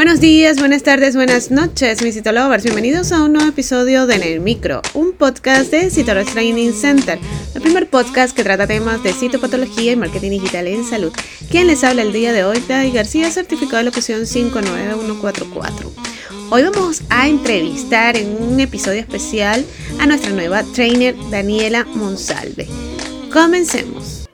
[0.00, 2.64] Buenos días, buenas tardes, buenas noches, mis Citolovers.
[2.64, 7.18] Bienvenidos a un nuevo episodio de En el Micro, un podcast de Citolovers Training Center,
[7.54, 11.12] el primer podcast que trata temas de citopatología y marketing digital en salud.
[11.50, 15.92] Quien les habla el día de hoy, Daddy García, certificado de locución 59144.
[16.48, 19.66] Hoy vamos a entrevistar en un episodio especial
[19.98, 22.66] a nuestra nueva trainer Daniela Monsalve.
[23.30, 24.19] Comencemos.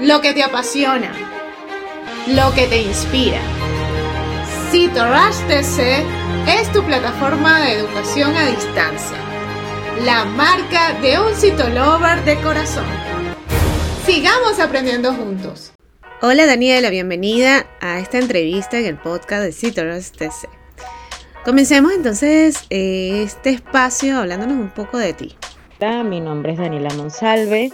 [0.00, 1.12] lo que te apasiona,
[2.28, 3.40] lo que te inspira.
[4.70, 6.04] CitoRush TC
[6.48, 9.16] es tu plataforma de educación a distancia,
[10.04, 12.86] la marca de un citolover de corazón.
[14.06, 15.72] Sigamos aprendiendo juntos.
[16.20, 20.48] Hola Daniela, bienvenida a esta entrevista en el podcast de CitoRush TC.
[21.44, 25.36] Comencemos entonces eh, este espacio hablándonos un poco de ti.
[25.80, 27.72] Hola, mi nombre es Daniela Monsalve,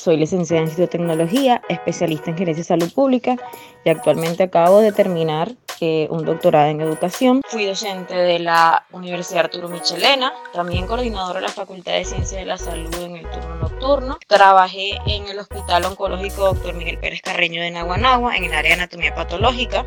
[0.00, 3.36] soy licenciada en citotecnología, especialista en gerencia de salud pública
[3.84, 7.42] y actualmente acabo de terminar eh, un doctorado en educación.
[7.48, 12.46] Fui docente de la Universidad Arturo Michelena, también coordinadora de la Facultad de Ciencias de
[12.46, 14.18] la Salud en el turno nocturno.
[14.26, 16.74] Trabajé en el Hospital Oncológico Dr.
[16.74, 19.86] Miguel Pérez Carreño de Naguanagua en el área de anatomía patológica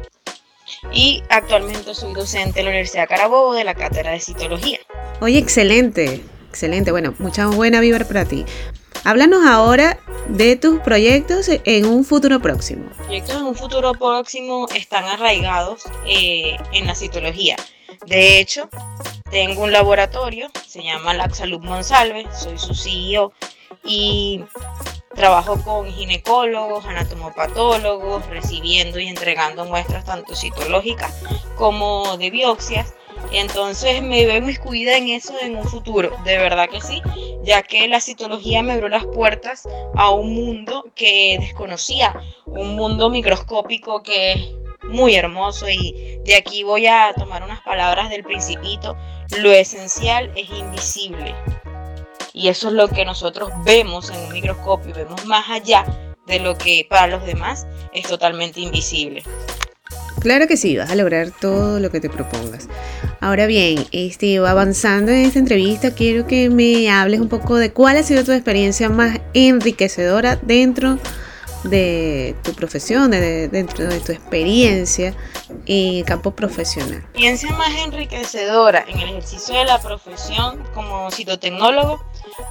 [0.91, 4.79] y actualmente soy docente en la Universidad Carabobo de la cátedra de citología.
[5.21, 6.91] Oye, excelente, excelente.
[6.91, 8.45] Bueno, mucha buena vibra para ti.
[9.05, 12.89] Háblanos ahora de tus proyectos en un futuro próximo.
[12.99, 17.57] Proyectos en un futuro próximo están arraigados eh, en la citología.
[18.05, 18.69] De hecho,
[19.29, 23.33] tengo un laboratorio, se llama Laxalub Monsalve, soy su CEO
[23.83, 24.41] y
[25.13, 31.13] trabajo con ginecólogos, anatomopatólogos, recibiendo y entregando muestras tanto citológicas
[31.57, 32.93] como de biopsias
[33.33, 37.01] entonces me veo miscuida en eso en un futuro, de verdad que sí,
[37.43, 42.15] ya que la citología me abrió las puertas a un mundo que desconocía,
[42.45, 44.51] un mundo microscópico que es
[44.83, 48.95] muy hermoso y de aquí voy a tomar unas palabras del principito,
[49.37, 51.35] lo esencial es invisible.
[52.33, 55.85] Y eso es lo que nosotros vemos en un microscopio, vemos más allá
[56.25, 59.23] de lo que para los demás es totalmente invisible.
[60.23, 62.69] Claro que sí, vas a lograr todo lo que te propongas.
[63.19, 67.97] Ahora bien, este, avanzando en esta entrevista, quiero que me hables un poco de cuál
[67.97, 70.97] ha sido tu experiencia más enriquecedora dentro
[71.65, 75.13] de tu profesión, dentro de tu experiencia
[75.65, 76.91] en campo profesional.
[76.91, 82.01] La experiencia más enriquecedora en el ejercicio de la profesión como citotecnólogo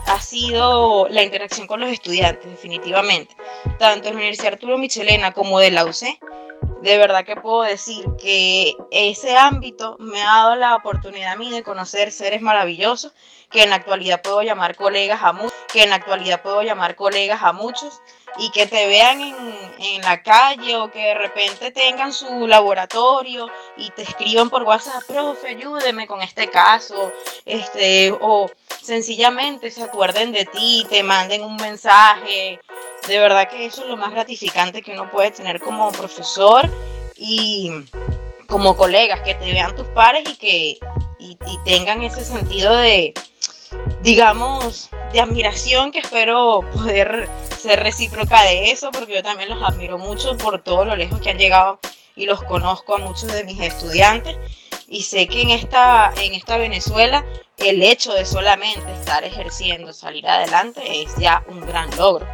[0.07, 3.35] ha sido la interacción con los estudiantes, definitivamente,
[3.79, 6.19] tanto en la Universidad Arturo Michelena como de la UC
[6.83, 11.49] de verdad que puedo decir que ese ámbito me ha dado la oportunidad a mí
[11.51, 13.13] de conocer seres maravillosos
[13.51, 16.97] que en la actualidad puedo llamar colegas a muchos, que en la actualidad puedo llamar
[16.97, 18.01] colegas a muchos
[18.39, 23.91] y que te vean en, la calle o que de repente tengan su laboratorio y
[23.91, 27.13] te escriban por WhatsApp, profe, ayúdeme con este caso,
[27.45, 28.51] este, o
[28.81, 32.59] sencillamente se acuerden de ti, te manden un mensaje,
[33.07, 36.71] de verdad que eso es lo más gratificante que uno puede tener como profesor
[37.17, 37.71] y
[38.47, 40.79] como colegas, que te vean tus pares y que
[41.19, 43.15] y, tengan ese sentido de,
[44.03, 49.99] digamos, de admiración que espero poder ser recíproca de eso, porque yo también los admiro
[49.99, 51.79] mucho por todo lo lejos que han llegado
[52.17, 54.37] y los conozco a muchos de mis estudiantes
[54.89, 57.25] y sé que en esta, en esta Venezuela
[57.57, 62.27] el hecho de solamente estar ejerciendo, salir adelante, es ya un gran logro.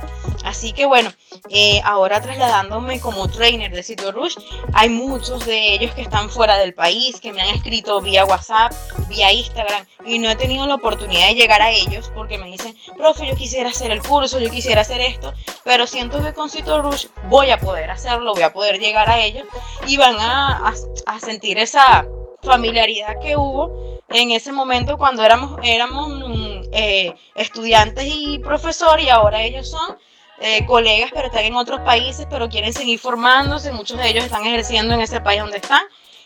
[0.45, 1.13] Así que bueno,
[1.51, 4.37] eh, ahora trasladándome como trainer de Sitio Rush,
[4.73, 8.73] hay muchos de ellos que están fuera del país, que me han escrito vía WhatsApp,
[9.09, 12.77] vía Instagram, y no he tenido la oportunidad de llegar a ellos porque me dicen,
[12.97, 15.33] profe, yo quisiera hacer el curso, yo quisiera hacer esto,
[15.65, 19.21] pero siento que con Sitio Rush voy a poder hacerlo, voy a poder llegar a
[19.21, 19.45] ellos
[19.87, 20.73] y van a,
[21.07, 22.07] a sentir esa
[22.43, 29.09] familiaridad que hubo en ese momento cuando éramos, éramos mm, eh, estudiantes y profesores y
[29.11, 29.99] ahora ellos son
[30.41, 34.47] eh, colegas pero están en otros países pero quieren seguir formándose, muchos de ellos están
[34.47, 35.83] ejerciendo en ese país donde están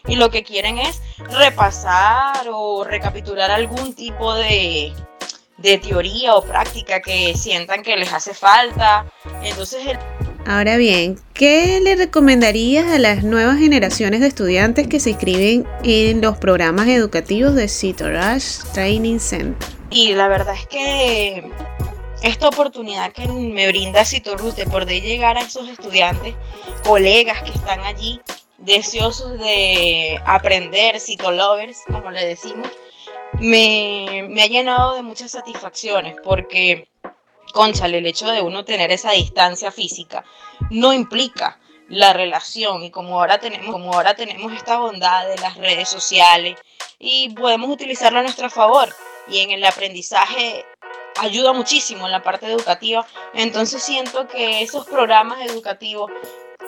[0.06, 1.00] y lo que quieren es
[1.31, 4.93] repasar o recapitular algún tipo de,
[5.59, 9.06] de teoría o práctica que sientan que les hace falta.
[9.43, 9.97] Entonces
[10.44, 16.20] Ahora bien, ¿qué le recomendarías a las nuevas generaciones de estudiantes que se inscriben en
[16.20, 19.69] los programas educativos de Citorash Training Center?
[19.91, 21.49] Y la verdad es que
[22.22, 26.34] esta oportunidad que me brinda Citorus de poder llegar a esos estudiantes,
[26.84, 28.20] colegas que están allí,
[28.58, 32.69] deseosos de aprender, citolovers, como le decimos,
[33.40, 36.88] me, me ha llenado de muchas satisfacciones porque
[37.52, 40.25] conchale, el hecho de uno tener esa distancia física
[40.70, 41.58] no implica
[41.88, 46.56] la relación y como ahora tenemos como ahora tenemos esta bondad de las redes sociales
[46.98, 48.88] y podemos utilizarlo a nuestro favor
[49.28, 50.64] y en el aprendizaje
[51.20, 56.11] ayuda muchísimo en la parte educativa entonces siento que esos programas educativos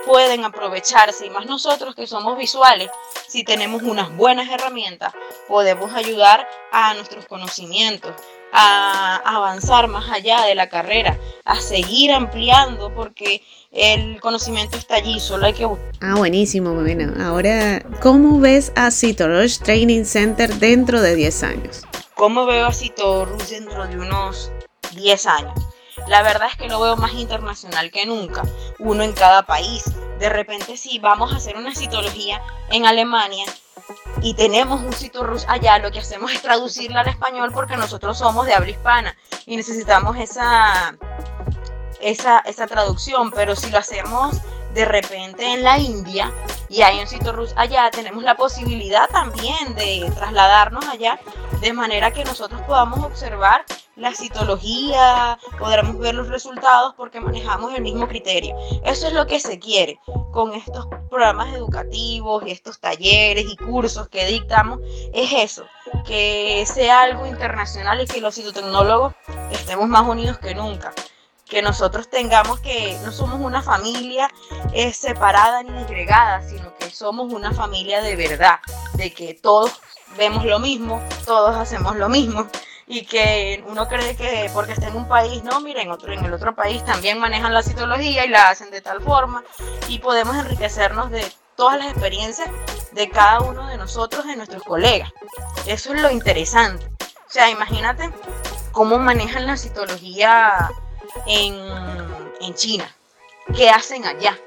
[0.06, 2.90] pueden aprovecharse y más nosotros que somos visuales
[3.26, 5.12] si tenemos unas buenas herramientas
[5.48, 8.14] podemos ayudar a nuestros conocimientos
[8.56, 13.42] a avanzar más allá de la carrera, a seguir ampliando, porque
[13.72, 15.90] el conocimiento está allí, solo hay que buscar.
[16.00, 17.12] Ah, buenísimo, bueno.
[17.20, 21.84] Ahora, ¿cómo ves a Citorush Training Center dentro de 10 años?
[22.24, 24.50] ¿Cómo veo a Citorush dentro de unos
[24.92, 25.52] 10 años?
[26.08, 28.42] La verdad es que lo veo más internacional que nunca,
[28.78, 29.84] uno en cada país.
[30.18, 32.40] De repente, si vamos a hacer una citología
[32.70, 33.44] en Alemania,
[34.22, 38.16] y tenemos un sitio ruso allá, lo que hacemos es traducirla al español porque nosotros
[38.16, 40.96] somos de habla hispana y necesitamos esa,
[42.00, 44.40] esa, esa traducción, pero si lo hacemos
[44.72, 46.32] de repente en la India
[46.68, 51.18] y hay un sitio allá, tenemos la posibilidad también de trasladarnos allá
[51.60, 53.64] de manera que nosotros podamos observar
[53.96, 58.54] la citología, podremos ver los resultados porque manejamos el mismo criterio.
[58.84, 60.00] Eso es lo que se quiere
[60.32, 64.80] con estos programas educativos y estos talleres y cursos que dictamos,
[65.12, 65.64] es eso,
[66.04, 69.14] que sea algo internacional y que los citotecnólogos
[69.52, 70.92] estemos más unidos que nunca
[71.46, 74.30] que nosotros tengamos que no somos una familia
[74.72, 78.60] eh, separada ni disgregada, sino que somos una familia de verdad,
[78.94, 79.80] de que todos
[80.16, 82.48] vemos lo mismo, todos hacemos lo mismo
[82.86, 86.32] y que uno cree que porque está en un país, no, miren, otro, en el
[86.32, 89.42] otro país también manejan la citología y la hacen de tal forma
[89.88, 91.24] y podemos enriquecernos de
[91.56, 92.48] todas las experiencias
[92.92, 95.12] de cada uno de nosotros, de nuestros colegas.
[95.66, 96.86] Eso es lo interesante.
[97.00, 98.10] O sea, imagínate
[98.72, 100.70] cómo manejan la citología
[101.26, 101.54] en,
[102.40, 102.94] en China,
[103.56, 104.38] qué hacen allá,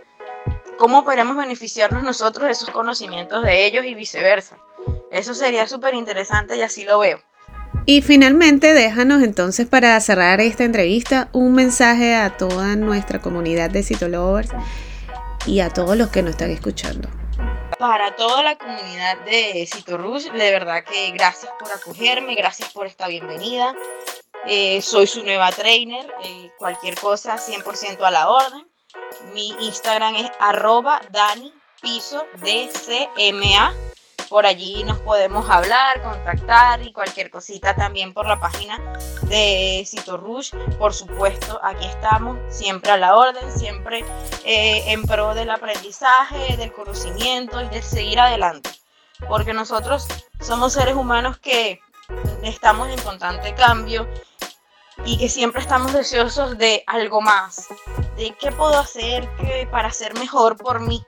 [0.77, 4.57] cómo podemos beneficiarnos nosotros de esos conocimientos de ellos y viceversa.
[5.11, 7.19] Eso sería súper interesante y así lo veo.
[7.85, 13.81] Y finalmente, déjanos entonces para cerrar esta entrevista un mensaje a toda nuestra comunidad de
[13.81, 14.49] Citolovers
[15.45, 17.07] y a todos los que nos están escuchando.
[17.79, 23.07] Para toda la comunidad de Citorus, de verdad que gracias por acogerme, gracias por esta
[23.07, 23.73] bienvenida.
[24.45, 28.67] Eh, soy su nueva trainer, eh, cualquier cosa 100% a la orden.
[29.33, 33.73] Mi Instagram es arroba Dani Piso DCMA.
[34.29, 38.77] Por allí nos podemos hablar, contactar y cualquier cosita también por la página
[39.23, 40.57] de Cito Rouge.
[40.77, 44.03] Por supuesto, aquí estamos, siempre a la orden, siempre
[44.43, 48.69] eh, en pro del aprendizaje, del conocimiento y de seguir adelante.
[49.29, 50.07] Porque nosotros
[50.41, 51.79] somos seres humanos que
[52.43, 54.07] estamos en constante cambio
[55.05, 57.67] y que siempre estamos deseosos de algo más,
[58.17, 59.27] de qué puedo hacer
[59.71, 61.03] para ser mejor por mí,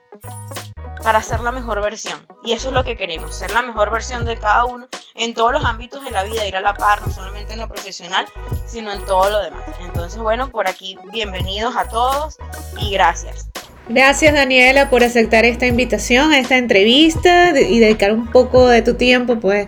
[1.02, 2.26] para ser la mejor versión.
[2.44, 5.52] Y eso es lo que queremos, ser la mejor versión de cada uno en todos
[5.52, 8.26] los ámbitos de la vida, ir a la par, no solamente en lo profesional,
[8.66, 9.64] sino en todo lo demás.
[9.80, 12.38] Entonces, bueno, por aquí bienvenidos a todos
[12.78, 13.48] y gracias.
[13.88, 19.40] Gracias Daniela por aceptar esta invitación, esta entrevista y dedicar un poco de tu tiempo
[19.40, 19.66] pues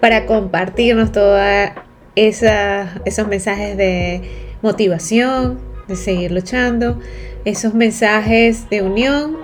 [0.00, 1.74] para compartirnos toda
[2.14, 4.22] esos mensajes de
[4.62, 6.98] motivación, de seguir luchando,
[7.44, 9.36] esos mensajes de unión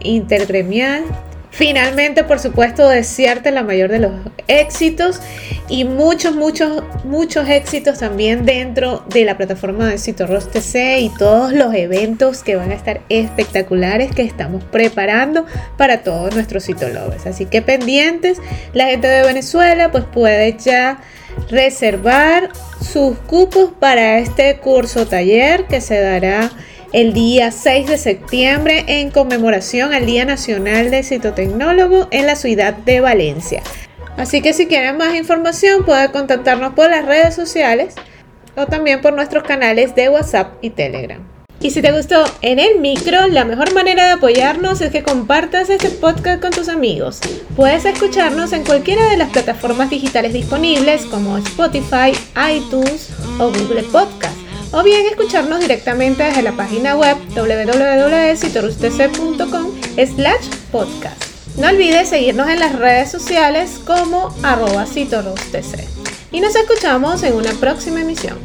[0.00, 1.04] intergremial.
[1.56, 4.12] Finalmente, por supuesto, desearte la mayor de los
[4.46, 5.22] éxitos
[5.70, 11.54] y muchos, muchos, muchos éxitos también dentro de la plataforma de Citorros TC y todos
[11.54, 15.46] los eventos que van a estar espectaculares que estamos preparando
[15.78, 17.24] para todos nuestros citólogos.
[17.24, 18.36] Así que pendientes,
[18.74, 21.00] la gente de Venezuela pues puede ya
[21.48, 22.50] reservar
[22.82, 26.50] sus cupos para este curso taller que se dará
[26.96, 32.72] el día 6 de septiembre en conmemoración al Día Nacional de Citotecnólogo en la ciudad
[32.72, 33.62] de Valencia.
[34.16, 37.96] Así que si quieren más información pueden contactarnos por las redes sociales
[38.56, 41.20] o también por nuestros canales de WhatsApp y Telegram.
[41.60, 45.68] Y si te gustó en el micro, la mejor manera de apoyarnos es que compartas
[45.68, 47.20] este podcast con tus amigos.
[47.56, 52.12] Puedes escucharnos en cualquiera de las plataformas digitales disponibles como Spotify,
[52.54, 54.25] iTunes o Google Podcast
[54.72, 61.24] o bien escucharnos directamente desde la página web www.citorustc.com slash podcast.
[61.56, 64.84] No olvides seguirnos en las redes sociales como arroba
[66.32, 68.36] Y nos escuchamos en una próxima emisión.